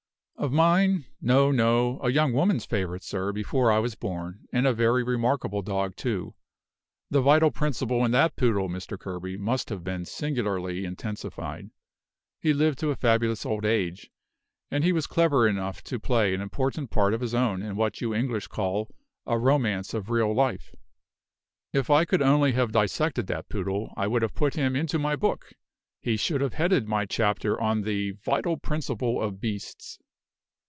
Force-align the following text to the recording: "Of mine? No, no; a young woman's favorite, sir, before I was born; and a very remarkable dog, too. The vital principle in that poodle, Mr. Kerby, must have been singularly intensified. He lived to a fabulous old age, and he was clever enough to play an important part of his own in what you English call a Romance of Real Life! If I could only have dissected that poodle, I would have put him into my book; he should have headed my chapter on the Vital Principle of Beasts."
"Of 0.37 0.51
mine? 0.51 1.05
No, 1.21 1.51
no; 1.51 1.99
a 2.01 2.09
young 2.09 2.33
woman's 2.33 2.65
favorite, 2.65 3.03
sir, 3.03 3.31
before 3.31 3.71
I 3.71 3.77
was 3.77 3.93
born; 3.93 4.45
and 4.51 4.65
a 4.65 4.73
very 4.73 5.03
remarkable 5.03 5.61
dog, 5.61 5.95
too. 5.95 6.33
The 7.11 7.21
vital 7.21 7.51
principle 7.51 8.03
in 8.03 8.09
that 8.13 8.35
poodle, 8.35 8.67
Mr. 8.67 8.97
Kerby, 8.97 9.37
must 9.37 9.69
have 9.69 9.83
been 9.83 10.03
singularly 10.03 10.83
intensified. 10.83 11.69
He 12.39 12.53
lived 12.53 12.79
to 12.79 12.89
a 12.89 12.95
fabulous 12.95 13.45
old 13.45 13.65
age, 13.65 14.09
and 14.71 14.83
he 14.83 14.91
was 14.91 15.05
clever 15.05 15.47
enough 15.47 15.83
to 15.83 15.99
play 15.99 16.33
an 16.33 16.41
important 16.41 16.89
part 16.89 17.13
of 17.13 17.21
his 17.21 17.35
own 17.35 17.61
in 17.61 17.75
what 17.75 18.01
you 18.01 18.11
English 18.11 18.47
call 18.47 18.89
a 19.27 19.37
Romance 19.37 19.93
of 19.93 20.09
Real 20.09 20.33
Life! 20.33 20.73
If 21.71 21.91
I 21.91 22.03
could 22.03 22.23
only 22.23 22.53
have 22.53 22.71
dissected 22.71 23.27
that 23.27 23.47
poodle, 23.47 23.93
I 23.95 24.07
would 24.07 24.23
have 24.23 24.33
put 24.33 24.55
him 24.55 24.75
into 24.75 24.97
my 24.97 25.15
book; 25.15 25.53
he 26.01 26.17
should 26.17 26.41
have 26.41 26.55
headed 26.55 26.87
my 26.87 27.05
chapter 27.05 27.61
on 27.61 27.83
the 27.83 28.13
Vital 28.13 28.57
Principle 28.57 29.21
of 29.21 29.39
Beasts." 29.39 29.99